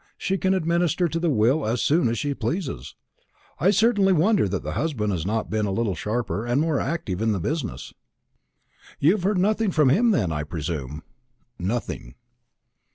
[0.17, 2.95] She can administer to the will as soon as she pleases.
[3.59, 7.21] I certainly wonder that the husband has not been a little sharper and more active
[7.21, 7.93] in the business."
[8.99, 11.03] "You have heard nothing of him, then, I presume?"
[11.59, 12.15] "Nothing."